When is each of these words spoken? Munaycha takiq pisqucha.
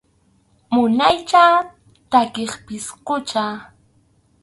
Munaycha 0.73 1.43
takiq 2.11 2.51
pisqucha. 2.65 3.43